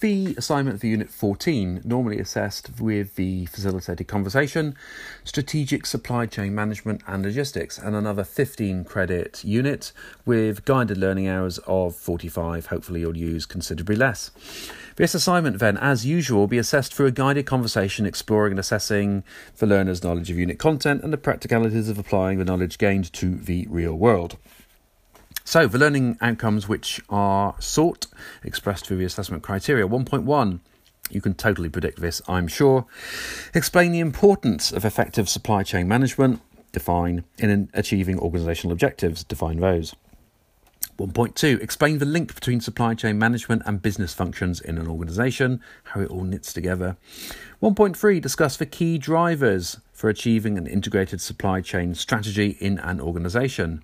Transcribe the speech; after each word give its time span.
The 0.00 0.34
assignment 0.38 0.80
for 0.80 0.86
Unit 0.86 1.10
14, 1.10 1.82
normally 1.84 2.18
assessed 2.20 2.80
with 2.80 3.16
the 3.16 3.44
facilitated 3.44 4.08
conversation, 4.08 4.74
strategic 5.24 5.84
supply 5.84 6.24
chain 6.24 6.54
management 6.54 7.02
and 7.06 7.22
logistics, 7.22 7.76
and 7.76 7.94
another 7.94 8.24
15 8.24 8.84
credit 8.84 9.44
unit 9.44 9.92
with 10.24 10.64
guided 10.64 10.96
learning 10.96 11.28
hours 11.28 11.58
of 11.66 11.94
45. 11.94 12.66
Hopefully, 12.68 13.00
you'll 13.00 13.14
use 13.14 13.44
considerably 13.44 13.94
less. 13.94 14.30
This 14.96 15.14
assignment, 15.14 15.58
then, 15.58 15.76
as 15.76 16.06
usual, 16.06 16.40
will 16.40 16.46
be 16.46 16.56
assessed 16.56 16.94
through 16.94 17.08
a 17.08 17.12
guided 17.12 17.44
conversation 17.44 18.06
exploring 18.06 18.52
and 18.52 18.60
assessing 18.60 19.22
the 19.58 19.66
learner's 19.66 20.02
knowledge 20.02 20.30
of 20.30 20.38
unit 20.38 20.58
content 20.58 21.04
and 21.04 21.12
the 21.12 21.18
practicalities 21.18 21.90
of 21.90 21.98
applying 21.98 22.38
the 22.38 22.46
knowledge 22.46 22.78
gained 22.78 23.12
to 23.12 23.34
the 23.34 23.66
real 23.68 23.92
world. 23.94 24.38
So, 25.50 25.66
the 25.66 25.78
learning 25.78 26.16
outcomes 26.20 26.68
which 26.68 27.00
are 27.08 27.56
sought, 27.58 28.06
expressed 28.44 28.86
through 28.86 28.98
the 28.98 29.04
assessment 29.04 29.42
criteria 29.42 29.84
1.1. 29.84 30.60
You 31.10 31.20
can 31.20 31.34
totally 31.34 31.68
predict 31.68 32.00
this, 32.00 32.22
I'm 32.28 32.46
sure. 32.46 32.86
Explain 33.52 33.90
the 33.90 33.98
importance 33.98 34.70
of 34.70 34.84
effective 34.84 35.28
supply 35.28 35.64
chain 35.64 35.88
management, 35.88 36.40
define, 36.70 37.24
in 37.36 37.68
achieving 37.74 38.16
organisational 38.20 38.70
objectives, 38.70 39.24
define 39.24 39.58
those. 39.58 39.96
1.2 41.00 41.60
Explain 41.60 41.98
the 41.98 42.04
link 42.04 42.32
between 42.32 42.60
supply 42.60 42.94
chain 42.94 43.18
management 43.18 43.62
and 43.66 43.82
business 43.82 44.14
functions 44.14 44.60
in 44.60 44.78
an 44.78 44.86
organisation, 44.86 45.60
how 45.82 46.00
it 46.00 46.10
all 46.10 46.22
knits 46.22 46.52
together. 46.52 46.96
1.3 47.60 48.22
Discuss 48.22 48.56
the 48.56 48.66
key 48.66 48.98
drivers 48.98 49.80
for 49.92 50.08
achieving 50.08 50.56
an 50.56 50.68
integrated 50.68 51.20
supply 51.20 51.60
chain 51.60 51.96
strategy 51.96 52.50
in 52.60 52.78
an 52.78 53.00
organisation 53.00 53.82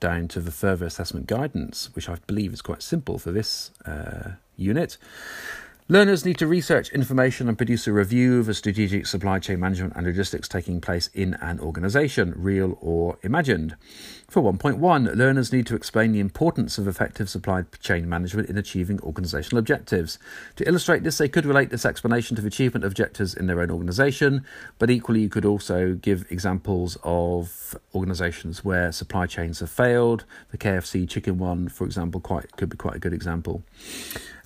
down 0.00 0.28
to 0.28 0.40
the 0.40 0.50
further 0.50 0.86
assessment 0.86 1.26
guidance, 1.26 1.90
which 1.94 2.08
I 2.08 2.16
believe 2.26 2.52
is 2.52 2.62
quite 2.62 2.82
simple 2.82 3.18
for 3.18 3.30
this 3.30 3.70
uh, 3.86 4.32
unit. 4.56 4.96
Learners 5.90 6.24
need 6.24 6.38
to 6.38 6.46
research 6.46 6.92
information 6.92 7.48
and 7.48 7.58
produce 7.58 7.88
a 7.88 7.92
review 7.92 8.38
of 8.38 8.46
the 8.46 8.54
strategic 8.54 9.08
supply 9.08 9.40
chain 9.40 9.58
management 9.58 9.92
and 9.96 10.06
logistics 10.06 10.46
taking 10.46 10.80
place 10.80 11.10
in 11.14 11.34
an 11.40 11.58
organisation, 11.58 12.32
real 12.36 12.78
or 12.80 13.18
imagined. 13.24 13.74
For 14.28 14.40
1.1, 14.40 15.16
learners 15.16 15.52
need 15.52 15.66
to 15.66 15.74
explain 15.74 16.12
the 16.12 16.20
importance 16.20 16.78
of 16.78 16.86
effective 16.86 17.28
supply 17.28 17.64
chain 17.80 18.08
management 18.08 18.48
in 18.48 18.56
achieving 18.56 18.98
organisational 18.98 19.58
objectives. 19.58 20.20
To 20.54 20.68
illustrate 20.68 21.02
this, 21.02 21.18
they 21.18 21.28
could 21.28 21.44
relate 21.44 21.70
this 21.70 21.84
explanation 21.84 22.36
to 22.36 22.42
the 22.42 22.46
achievement 22.46 22.84
objectives 22.84 23.34
in 23.34 23.48
their 23.48 23.60
own 23.60 23.72
organisation, 23.72 24.44
but 24.78 24.90
equally, 24.90 25.22
you 25.22 25.28
could 25.28 25.44
also 25.44 25.94
give 25.94 26.24
examples 26.30 26.98
of 27.02 27.76
organisations 27.92 28.64
where 28.64 28.92
supply 28.92 29.26
chains 29.26 29.58
have 29.58 29.70
failed. 29.70 30.24
The 30.52 30.58
KFC 30.58 31.08
chicken 31.08 31.36
one, 31.36 31.68
for 31.68 31.84
example, 31.84 32.20
quite 32.20 32.56
could 32.56 32.68
be 32.68 32.76
quite 32.76 32.94
a 32.94 33.00
good 33.00 33.12
example. 33.12 33.64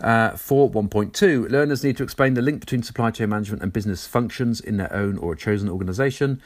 Uh, 0.00 0.30
for 0.30 0.70
1.2, 0.70 1.50
learners 1.50 1.84
need 1.84 1.96
to 1.96 2.02
explain 2.02 2.34
the 2.34 2.42
link 2.42 2.60
between 2.60 2.82
supply 2.82 3.10
chain 3.10 3.28
management 3.28 3.62
and 3.62 3.72
business 3.72 4.06
functions 4.06 4.60
in 4.60 4.76
their 4.76 4.92
own 4.92 5.16
or 5.18 5.32
a 5.32 5.36
chosen 5.36 5.68
organisation. 5.68 6.40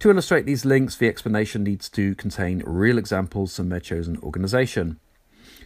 To 0.00 0.10
illustrate 0.10 0.46
these 0.46 0.64
links, 0.64 0.96
the 0.96 1.08
explanation 1.08 1.64
needs 1.64 1.88
to 1.90 2.14
contain 2.14 2.62
real 2.66 2.98
examples 2.98 3.56
from 3.56 3.68
their 3.68 3.80
chosen 3.80 4.18
organisation. 4.22 4.98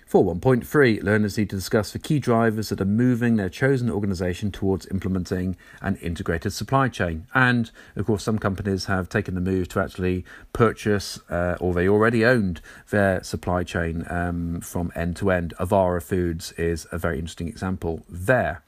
For 0.06 0.24
1.3, 0.24 1.02
learners 1.02 1.36
need 1.36 1.50
to 1.50 1.56
discuss 1.56 1.92
the 1.92 1.98
key 1.98 2.20
drivers 2.20 2.68
that 2.68 2.80
are 2.80 2.84
moving 2.84 3.34
their 3.34 3.48
chosen 3.48 3.90
organisation 3.90 4.52
towards 4.52 4.86
implementing 4.86 5.56
an 5.82 5.96
integrated 5.96 6.52
supply 6.52 6.88
chain. 6.88 7.26
And 7.34 7.72
of 7.96 8.06
course, 8.06 8.22
some 8.22 8.38
companies 8.38 8.84
have 8.84 9.08
taken 9.08 9.34
the 9.34 9.40
move 9.40 9.68
to 9.70 9.80
actually 9.80 10.24
purchase, 10.52 11.18
uh, 11.28 11.56
or 11.60 11.74
they 11.74 11.88
already 11.88 12.24
owned 12.24 12.60
their 12.90 13.24
supply 13.24 13.64
chain 13.64 14.06
um, 14.08 14.60
from 14.60 14.92
end 14.94 15.16
to 15.16 15.32
end. 15.32 15.54
Avara 15.58 16.00
Foods 16.00 16.52
is 16.52 16.86
a 16.92 16.98
very 16.98 17.18
interesting 17.18 17.48
example 17.48 18.04
there. 18.08 18.62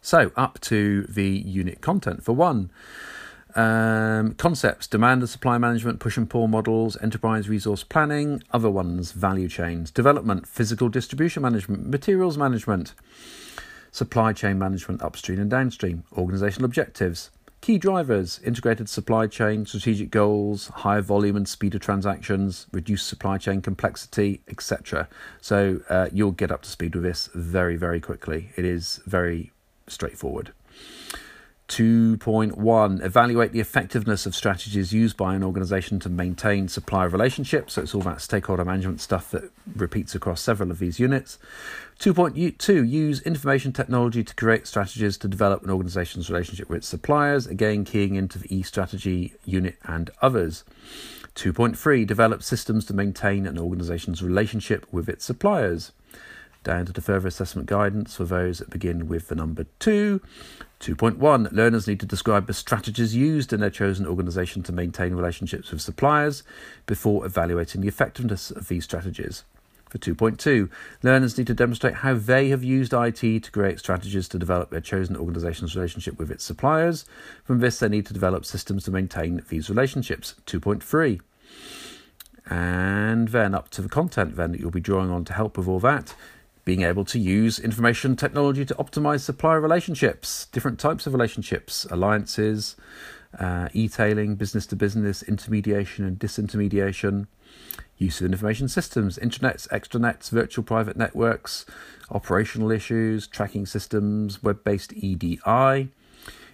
So, 0.00 0.32
up 0.34 0.60
to 0.62 1.02
the 1.02 1.28
unit 1.28 1.82
content. 1.82 2.22
For 2.22 2.32
one, 2.32 2.70
um, 3.56 4.34
concepts 4.34 4.86
demand 4.86 5.22
and 5.22 5.28
supply 5.28 5.58
management, 5.58 5.98
push 5.98 6.16
and 6.16 6.28
pull 6.28 6.46
models, 6.46 6.96
enterprise 7.02 7.48
resource 7.48 7.82
planning, 7.82 8.42
other 8.52 8.70
ones, 8.70 9.12
value 9.12 9.48
chains, 9.48 9.90
development, 9.90 10.46
physical 10.46 10.88
distribution 10.88 11.42
management, 11.42 11.88
materials 11.88 12.36
management, 12.36 12.94
supply 13.90 14.32
chain 14.32 14.58
management, 14.58 15.02
upstream 15.02 15.40
and 15.40 15.50
downstream, 15.50 16.04
organizational 16.12 16.66
objectives, 16.66 17.30
key 17.62 17.78
drivers, 17.78 18.38
integrated 18.44 18.88
supply 18.88 19.26
chain, 19.26 19.64
strategic 19.64 20.10
goals, 20.10 20.68
higher 20.68 21.00
volume 21.00 21.34
and 21.36 21.48
speed 21.48 21.74
of 21.74 21.80
transactions, 21.80 22.66
reduced 22.72 23.08
supply 23.08 23.38
chain 23.38 23.62
complexity, 23.62 24.40
etc. 24.48 25.08
So 25.40 25.80
uh, 25.88 26.08
you'll 26.12 26.32
get 26.32 26.52
up 26.52 26.62
to 26.62 26.68
speed 26.68 26.94
with 26.94 27.04
this 27.04 27.30
very, 27.34 27.76
very 27.76 28.00
quickly. 28.00 28.50
It 28.56 28.64
is 28.64 29.00
very 29.06 29.50
straightforward. 29.88 30.52
2.1 31.68 33.04
Evaluate 33.04 33.52
the 33.52 33.60
effectiveness 33.60 34.24
of 34.24 34.36
strategies 34.36 34.92
used 34.92 35.16
by 35.16 35.34
an 35.34 35.42
organization 35.42 35.98
to 36.00 36.08
maintain 36.08 36.68
supplier 36.68 37.08
relationships. 37.08 37.74
So 37.74 37.82
it's 37.82 37.94
all 37.94 38.02
that 38.02 38.20
stakeholder 38.20 38.64
management 38.64 39.00
stuff 39.00 39.30
that 39.32 39.50
repeats 39.74 40.14
across 40.14 40.40
several 40.40 40.70
of 40.70 40.78
these 40.78 41.00
units. 41.00 41.38
2.2 41.98 42.88
Use 42.88 43.20
information 43.22 43.72
technology 43.72 44.22
to 44.22 44.34
create 44.34 44.66
strategies 44.66 45.18
to 45.18 45.28
develop 45.28 45.64
an 45.64 45.70
organization's 45.70 46.30
relationship 46.30 46.68
with 46.68 46.84
suppliers. 46.84 47.46
Again, 47.46 47.84
keying 47.84 48.14
into 48.14 48.38
the 48.38 48.54
e 48.54 48.62
strategy 48.62 49.34
unit 49.44 49.76
and 49.82 50.10
others. 50.22 50.62
2.3 51.34 52.06
Develop 52.06 52.42
systems 52.42 52.84
to 52.86 52.94
maintain 52.94 53.46
an 53.46 53.58
organization's 53.58 54.22
relationship 54.22 54.86
with 54.92 55.08
its 55.08 55.24
suppliers 55.24 55.92
down 56.66 56.84
to 56.84 56.92
the 56.92 57.00
further 57.00 57.28
assessment 57.28 57.68
guidance 57.68 58.16
for 58.16 58.24
those 58.24 58.58
that 58.58 58.68
begin 58.68 59.06
with 59.06 59.28
the 59.28 59.34
number 59.34 59.66
2. 59.78 60.20
2.1 60.80 61.52
Learners 61.52 61.86
need 61.86 62.00
to 62.00 62.06
describe 62.06 62.46
the 62.46 62.54
strategies 62.54 63.14
used 63.14 63.52
in 63.52 63.60
their 63.60 63.70
chosen 63.70 64.06
organisation 64.06 64.62
to 64.62 64.72
maintain 64.72 65.14
relationships 65.14 65.70
with 65.70 65.80
suppliers 65.80 66.42
before 66.84 67.24
evaluating 67.24 67.80
the 67.80 67.88
effectiveness 67.88 68.50
of 68.50 68.68
these 68.68 68.84
strategies. 68.84 69.44
For 69.88 69.98
2.2, 69.98 70.68
learners 71.02 71.38
need 71.38 71.46
to 71.46 71.54
demonstrate 71.54 71.94
how 71.94 72.14
they 72.14 72.48
have 72.48 72.64
used 72.64 72.92
IT 72.92 73.20
to 73.20 73.50
create 73.52 73.78
strategies 73.78 74.28
to 74.28 74.38
develop 74.38 74.70
their 74.70 74.80
chosen 74.80 75.16
organisation's 75.16 75.76
relationship 75.76 76.18
with 76.18 76.30
its 76.30 76.44
suppliers. 76.44 77.04
From 77.44 77.60
this, 77.60 77.78
they 77.78 77.88
need 77.88 78.06
to 78.06 78.12
develop 78.12 78.44
systems 78.44 78.84
to 78.84 78.90
maintain 78.90 79.42
these 79.48 79.70
relationships. 79.70 80.34
2.3, 80.46 81.20
and 82.48 83.28
then 83.28 83.54
up 83.54 83.70
to 83.70 83.82
the 83.82 83.88
content 83.88 84.36
then 84.36 84.52
that 84.52 84.60
you'll 84.60 84.70
be 84.70 84.80
drawing 84.80 85.10
on 85.10 85.24
to 85.24 85.32
help 85.32 85.56
with 85.56 85.66
all 85.66 85.80
that 85.80 86.14
being 86.66 86.82
able 86.82 87.04
to 87.04 87.18
use 87.20 87.60
information 87.60 88.16
technology 88.16 88.64
to 88.64 88.74
optimize 88.74 89.20
supplier 89.20 89.60
relationships, 89.60 90.46
different 90.46 90.80
types 90.80 91.06
of 91.06 91.14
relationships, 91.14 91.86
alliances, 91.92 92.74
uh, 93.38 93.68
e-tailing, 93.72 94.34
business 94.34 94.66
to 94.66 94.74
business, 94.74 95.22
intermediation 95.22 96.04
and 96.04 96.18
disintermediation, 96.18 97.28
use 97.98 98.20
of 98.20 98.26
information 98.26 98.66
systems, 98.66 99.16
intranets, 99.16 99.68
extranets, 99.68 100.28
virtual 100.28 100.64
private 100.64 100.96
networks, 100.96 101.66
operational 102.10 102.72
issues, 102.72 103.28
tracking 103.28 103.64
systems, 103.64 104.42
web-based 104.42 104.92
EDI, 104.92 105.88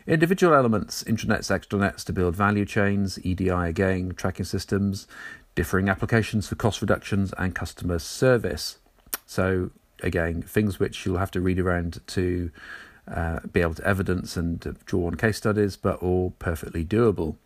individual 0.06 0.53
elements, 0.53 1.03
intranets, 1.05 1.50
extranets 1.50 2.05
to 2.05 2.12
build 2.12 2.37
value 2.37 2.67
chains, 2.67 3.19
EDI 3.25 3.49
again, 3.49 4.12
tracking 4.15 4.44
systems, 4.44 5.06
differing 5.55 5.89
applications 5.89 6.47
for 6.47 6.55
cost 6.55 6.83
reductions 6.83 7.33
and 7.39 7.55
customer 7.55 7.99
service. 7.99 8.77
So 9.25 9.71
again, 10.02 10.42
things 10.42 10.78
which 10.78 11.06
you'll 11.06 11.18
have 11.18 11.30
to 11.32 11.40
read 11.40 11.58
around 11.58 12.00
to 12.08 12.50
uh, 13.08 13.40
be 13.52 13.60
able 13.60 13.74
to 13.74 13.86
evidence 13.86 14.36
and 14.36 14.76
draw 14.84 15.06
on 15.06 15.16
case 15.16 15.36
studies, 15.36 15.76
but 15.76 16.02
all 16.02 16.30
perfectly 16.38 16.84
doable. 16.84 17.36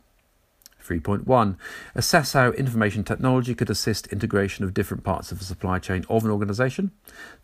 3.1 0.87 1.57
Assess 1.95 2.33
how 2.33 2.51
information 2.53 3.03
technology 3.03 3.55
could 3.55 3.71
assist 3.71 4.07
integration 4.09 4.65
of 4.65 4.73
different 4.73 5.03
parts 5.03 5.33
of 5.33 5.39
the 5.39 5.45
supply 5.45 5.79
chain 5.79 6.05
of 6.09 6.25
an 6.25 6.31
organization. 6.31 6.93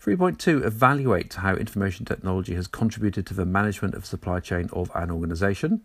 3.2 0.05 0.64
Evaluate 0.64 1.35
how 1.35 1.55
information 1.55 2.05
technology 2.05 2.55
has 2.55 2.69
contributed 2.69 3.26
to 3.26 3.35
the 3.35 3.44
management 3.44 3.94
of 3.94 4.06
supply 4.06 4.38
chain 4.38 4.69
of 4.73 4.91
an 4.94 5.11
organization. 5.11 5.82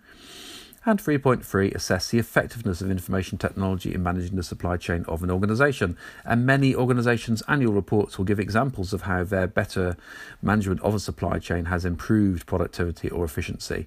And 0.87 1.03
3.3 1.03 1.75
assess 1.75 2.11
the 2.11 2.17
effectiveness 2.17 2.79
of 2.79 2.89
information 2.89 3.37
technology 3.37 3.93
in 3.93 4.01
managing 4.01 4.37
the 4.37 4.41
supply 4.41 4.77
chain 4.77 5.03
of 5.09 5.21
an 5.21 5.29
organisation. 5.29 5.97
And 6.23 6.45
many 6.45 6.73
organisations' 6.73 7.43
annual 7.49 7.73
reports 7.73 8.17
will 8.17 8.23
give 8.23 8.39
examples 8.39 8.93
of 8.93 9.01
how 9.01 9.25
their 9.25 9.47
better 9.47 9.97
management 10.41 10.81
of 10.83 10.95
a 10.95 10.99
supply 11.01 11.39
chain 11.39 11.65
has 11.65 11.83
improved 11.83 12.45
productivity 12.45 13.09
or 13.09 13.25
efficiency 13.25 13.85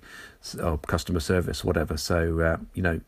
or 0.63 0.77
customer 0.77 1.21
service, 1.21 1.65
whatever. 1.65 1.97
So, 1.97 2.39
uh, 2.41 2.59
you 2.75 2.83
know, 2.83 3.01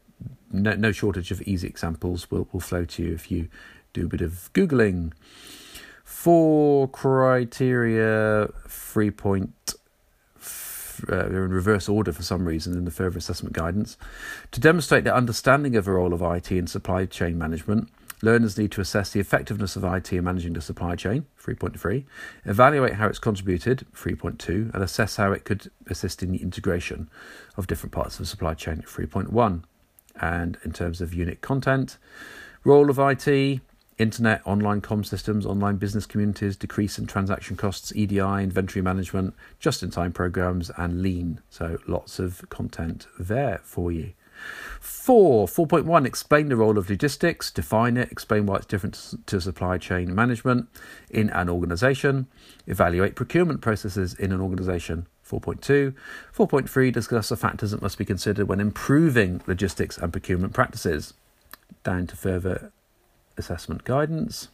no, 0.51 0.73
no 0.75 0.91
shortage 0.91 1.31
of 1.31 1.43
easy 1.43 1.69
examples 1.69 2.31
will, 2.31 2.49
will 2.51 2.61
flow 2.61 2.87
to 2.87 3.03
you 3.03 3.13
if 3.13 3.31
you 3.31 3.49
do 3.93 4.07
a 4.07 4.09
bit 4.09 4.23
of 4.23 4.49
Googling. 4.55 5.13
Four 6.03 6.89
criteria, 6.89 8.49
3.3 8.67 9.51
uh, 11.09 11.29
they're 11.29 11.45
in 11.45 11.53
reverse 11.53 11.89
order 11.89 12.13
for 12.13 12.23
some 12.23 12.47
reason 12.47 12.77
in 12.77 12.85
the 12.85 12.91
further 12.91 13.19
assessment 13.19 13.55
guidance, 13.55 13.97
to 14.51 14.61
demonstrate 14.61 15.05
their 15.05 15.15
understanding 15.15 15.77
of 15.77 15.85
the 15.85 15.93
role 15.93 16.13
of 16.13 16.23
IT 16.23 16.51
in 16.53 16.67
supply 16.67 17.07
chain 17.07 17.39
management. 17.39 17.89
Learners 18.25 18.57
need 18.57 18.71
to 18.71 18.81
assess 18.81 19.11
the 19.11 19.19
effectiveness 19.19 19.75
of 19.75 19.83
IT 19.83 20.13
in 20.13 20.23
managing 20.23 20.53
the 20.53 20.61
supply 20.61 20.95
chain, 20.95 21.27
3.3, 21.43 22.05
evaluate 22.45 22.95
how 22.95 23.09
it's 23.09 23.19
contributed, 23.19 23.85
3.2, 23.97 24.73
and 24.73 24.83
assess 24.83 25.17
how 25.17 25.33
it 25.33 25.45
could 25.45 25.71
assist 25.89 26.23
in 26.23 26.31
the 26.31 26.41
integration 26.41 27.11
of 27.57 27.67
different 27.67 27.93
parts 27.93 28.15
of 28.15 28.21
the 28.21 28.27
supply 28.27 28.55
chain, 28.55 28.85
3.1. 28.87 29.65
And 30.21 30.57
in 30.65 30.73
terms 30.73 31.01
of 31.01 31.13
unit 31.13 31.41
content, 31.41 31.99
role 32.65 32.91
of 32.91 32.99
IT, 33.01 33.61
internet, 33.99 34.41
online 34.45 34.81
com 34.81 35.05
systems, 35.05 35.47
online 35.47 35.77
business 35.77 36.07
communities, 36.07 36.57
decrease 36.57 36.99
in 36.99 37.07
transaction 37.07 37.57
costs, 37.57 37.93
EDI, 37.95 38.19
inventory 38.19 38.83
management, 38.83 39.35
just 39.59 39.83
in 39.83 39.91
time 39.91 40.13
programs, 40.13 40.71
and 40.77 41.03
lean. 41.03 41.41
So 41.51 41.79
lots 41.87 42.19
of 42.19 42.49
content 42.49 43.07
there 43.19 43.61
for 43.63 43.93
you. 43.93 44.13
Four, 44.81 45.47
4.1, 45.47 46.07
explain 46.07 46.49
the 46.49 46.57
role 46.57 46.79
of 46.79 46.91
logistics, 46.91 47.51
define 47.51 47.97
it, 47.97 48.11
explain 48.11 48.47
why 48.47 48.57
it's 48.57 48.67
different 48.67 49.15
to 49.27 49.41
supply 49.41 49.79
chain 49.79 50.15
management 50.15 50.69
in 51.11 51.31
an 51.31 51.49
organization, 51.49 52.27
evaluate 52.67 53.15
procurement 53.15 53.61
processes 53.61 54.15
in 54.15 54.33
an 54.33 54.41
organization. 54.41 55.07
4.2. 55.29 55.95
4.3, 56.37 56.93
discuss 56.93 57.29
the 57.29 57.37
factors 57.37 57.71
that 57.71 57.83
must 57.83 57.99
be 57.99 58.05
considered 58.05 58.49
when 58.49 58.61
improving 58.61 59.41
logistics 59.47 59.97
and 59.97 60.13
procurement 60.13 60.53
practices. 60.53 61.15
Down 61.85 62.07
to 62.09 62.17
further 62.17 62.73
assessment 63.37 63.85
guidance. 63.85 64.49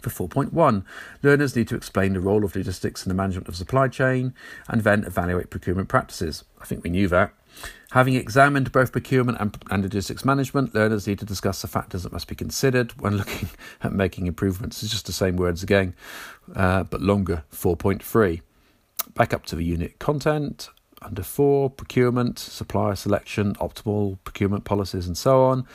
For 0.00 0.28
4.1, 0.28 0.84
learners 1.22 1.54
need 1.54 1.68
to 1.68 1.76
explain 1.76 2.14
the 2.14 2.20
role 2.20 2.44
of 2.44 2.56
logistics 2.56 3.06
in 3.06 3.08
the 3.08 3.14
management 3.14 3.48
of 3.48 3.54
supply 3.54 3.86
chain 3.86 4.34
and 4.68 4.80
then 4.80 5.04
evaluate 5.04 5.50
procurement 5.50 5.88
practices. 5.88 6.44
I 6.60 6.64
think 6.64 6.82
we 6.82 6.90
knew 6.90 7.06
that. 7.08 7.32
Having 7.92 8.14
examined 8.14 8.72
both 8.72 8.90
procurement 8.90 9.38
and, 9.38 9.56
and, 9.70 9.82
logistics 9.82 10.24
management, 10.24 10.74
learners 10.74 11.06
need 11.06 11.18
to 11.20 11.24
discuss 11.24 11.62
the 11.62 11.68
factors 11.68 12.02
that 12.02 12.12
must 12.12 12.26
be 12.26 12.34
considered 12.34 13.00
when 13.00 13.16
looking 13.18 13.50
at 13.82 13.92
making 13.92 14.26
improvements. 14.26 14.82
It's 14.82 14.90
just 14.90 15.06
the 15.06 15.12
same 15.12 15.36
words 15.36 15.62
again, 15.62 15.94
uh, 16.56 16.84
but 16.84 17.00
longer 17.00 17.44
4.3. 17.52 18.40
Back 19.14 19.34
up 19.34 19.44
to 19.46 19.56
the 19.56 19.64
unit 19.64 19.98
content 19.98 20.70
under 21.04 21.22
four 21.22 21.70
procurement, 21.70 22.38
supplier 22.38 22.94
selection, 22.94 23.54
optimal 23.54 24.18
procurement 24.24 24.64
policies, 24.64 25.06
and 25.06 25.16
so 25.16 25.44
on. 25.44 25.66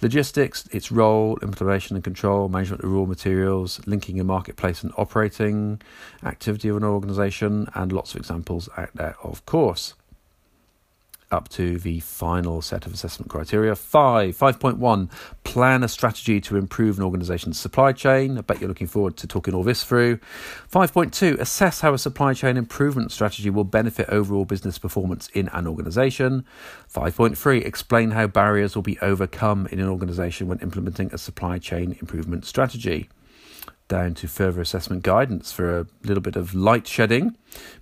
Logistics, 0.00 0.66
its 0.72 0.92
role, 0.92 1.38
implementation 1.42 1.96
and 1.96 2.04
control, 2.04 2.48
management 2.48 2.84
of 2.84 2.90
raw 2.90 3.04
materials, 3.04 3.80
linking 3.86 4.20
a 4.20 4.24
marketplace 4.24 4.82
and 4.82 4.92
operating 4.96 5.80
activity 6.24 6.68
of 6.68 6.76
an 6.76 6.84
organization, 6.84 7.68
and 7.74 7.92
lots 7.92 8.14
of 8.14 8.20
examples 8.20 8.68
out 8.76 8.90
there, 8.94 9.16
of 9.22 9.44
course 9.46 9.94
up 11.34 11.48
to 11.50 11.78
the 11.78 12.00
final 12.00 12.62
set 12.62 12.86
of 12.86 12.94
assessment 12.94 13.30
criteria. 13.30 13.74
Five, 13.74 14.38
5.1, 14.38 15.10
plan 15.42 15.82
a 15.82 15.88
strategy 15.88 16.40
to 16.40 16.56
improve 16.56 16.96
an 16.96 17.04
organization's 17.04 17.58
supply 17.58 17.92
chain. 17.92 18.38
I 18.38 18.40
bet 18.40 18.60
you're 18.60 18.68
looking 18.68 18.86
forward 18.86 19.16
to 19.18 19.26
talking 19.26 19.52
all 19.52 19.64
this 19.64 19.82
through. 19.82 20.18
5.2, 20.72 21.38
assess 21.38 21.80
how 21.80 21.92
a 21.92 21.98
supply 21.98 22.32
chain 22.32 22.56
improvement 22.56 23.12
strategy 23.12 23.50
will 23.50 23.64
benefit 23.64 24.08
overall 24.08 24.44
business 24.44 24.78
performance 24.78 25.28
in 25.34 25.48
an 25.48 25.66
organization. 25.66 26.46
5.3, 26.94 27.66
explain 27.66 28.12
how 28.12 28.26
barriers 28.28 28.76
will 28.76 28.82
be 28.82 28.98
overcome 29.00 29.66
in 29.72 29.80
an 29.80 29.88
organization 29.88 30.46
when 30.46 30.60
implementing 30.60 31.12
a 31.12 31.18
supply 31.18 31.58
chain 31.58 31.96
improvement 32.00 32.44
strategy 32.44 33.08
down 33.94 34.12
to 34.12 34.26
further 34.26 34.60
assessment 34.60 35.04
guidance 35.04 35.52
for 35.52 35.78
a 35.78 35.86
little 36.02 36.20
bit 36.20 36.34
of 36.34 36.52
light 36.52 36.84
shedding, 36.84 37.36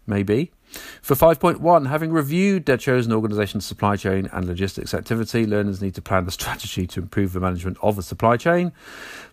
maybe. 0.06 0.52
For 1.00 1.14
5.1, 1.14 1.88
having 1.88 2.12
reviewed 2.12 2.66
their 2.66 2.76
chosen 2.76 3.14
organization's 3.14 3.64
supply 3.64 3.96
chain 3.96 4.28
and 4.30 4.46
logistics 4.46 4.92
activity, 4.92 5.46
learners 5.46 5.80
need 5.80 5.94
to 5.94 6.02
plan 6.02 6.26
the 6.26 6.30
strategy 6.30 6.86
to 6.88 7.00
improve 7.00 7.32
the 7.32 7.40
management 7.40 7.78
of 7.80 7.96
the 7.96 8.02
supply 8.02 8.36
chain. 8.36 8.72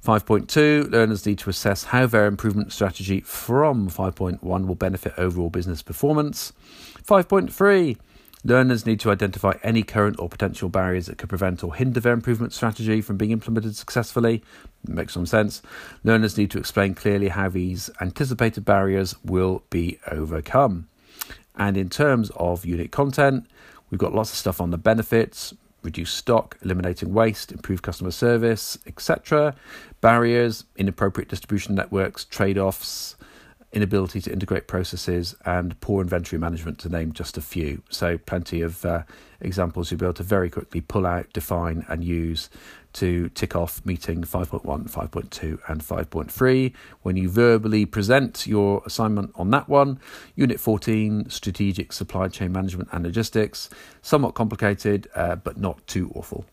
5.2, 0.06 0.90
learners 0.90 1.26
need 1.26 1.40
to 1.40 1.50
assess 1.50 1.84
how 1.84 2.06
their 2.06 2.28
improvement 2.28 2.72
strategy 2.72 3.20
from 3.20 3.90
5.1 3.90 4.42
will 4.42 4.76
benefit 4.76 5.14
overall 5.18 5.50
business 5.50 5.82
performance. 5.82 6.54
5.3, 7.06 7.98
Learners 8.46 8.86
need 8.86 9.02
to 9.02 9.12
identify 9.12 9.54
any 9.64 9.84
current 9.84 10.18
or 10.18 10.30
potential 10.30 10.70
barriers 10.70 11.08
that 11.08 11.18
could 11.18 11.28
prevent 11.28 11.62
or 11.62 11.76
hinder 11.76 12.00
their 12.00 12.14
improvement 12.14 12.54
strategy 12.54 13.02
from 13.02 13.18
being 13.18 13.32
implemented 13.32 13.76
successfully. 13.76 14.42
Makes 14.88 15.14
some 15.14 15.26
sense. 15.26 15.62
Learners 16.06 16.38
need 16.38 16.50
to 16.52 16.58
explain 16.58 16.96
clearly 16.96 17.28
how 17.28 17.50
these 17.50 17.90
anticipated 18.00 18.64
barriers 18.64 19.14
will 19.26 19.64
be 19.70 20.00
overcome. 20.10 20.88
And 21.58 21.76
in 21.76 21.90
terms 21.90 22.32
of 22.38 22.66
unit 22.66 22.92
content, 22.92 23.46
we've 23.90 24.00
got 24.00 24.16
lots 24.16 24.32
of 24.32 24.38
stuff 24.38 24.62
on 24.62 24.72
the 24.72 24.78
benefits, 24.78 25.54
reduce 25.84 26.12
stock, 26.12 26.58
eliminating 26.62 27.14
waste, 27.14 27.52
improve 27.52 27.82
customer 27.82 28.12
service, 28.12 28.78
etc. 28.88 29.54
Barriers, 30.00 30.64
inappropriate 30.78 31.28
distribution 31.28 31.76
networks, 31.76 32.24
trade 32.24 32.58
offs, 32.58 33.18
inability 33.72 34.22
to 34.22 34.32
integrate 34.32 34.68
processes, 34.68 35.36
and 35.46 35.80
poor 35.82 36.02
inventory 36.02 36.40
management, 36.40 36.80
to 36.80 36.90
name 36.90 37.14
just 37.14 37.38
a 37.38 37.42
few. 37.42 37.84
So, 37.90 38.18
plenty 38.18 38.62
of 38.62 38.84
uh, 38.86 39.04
examples 39.40 39.92
you'll 39.92 40.00
be 40.00 40.06
able 40.06 40.14
to 40.16 40.24
very 40.24 40.50
quickly 40.50 40.82
pull 40.82 41.06
out, 41.06 41.32
define, 41.34 41.86
and 41.88 42.04
use 42.04 42.50
to 42.94 43.30
tick 43.30 43.56
off 43.56 43.86
meeting 43.86 44.22
5.1, 44.24 44.90
5.2, 44.90 45.60
and 45.68 45.82
5.3. 45.82 46.74
When 47.04 47.18
you 47.18 47.30
verbally 47.30 47.86
present 47.86 48.48
your 48.48 48.82
assignment 48.86 49.32
on 49.36 49.52
that 49.52 49.70
one, 49.70 50.00
Unit 50.36 50.60
14, 50.60 51.30
Strategic 51.30 51.94
Supply 51.94 52.28
Chain 52.28 52.52
Management 52.52 52.90
and 52.92 53.06
Logistics, 53.06 53.70
somewhat 54.02 54.34
complicated, 54.34 55.08
uh, 55.16 55.36
but 55.36 55.58
not 55.58 55.86
too 55.86 56.12
awful. 56.16 56.46